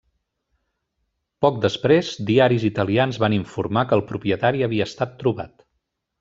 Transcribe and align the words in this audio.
Poc 1.45 1.59
després, 1.65 2.09
diaris 2.29 2.65
italians 2.71 3.19
van 3.25 3.37
informar 3.37 3.85
que 3.93 3.97
el 4.01 4.05
propietari 4.15 4.67
havia 4.69 4.89
estat 4.95 5.15
trobat. 5.23 5.55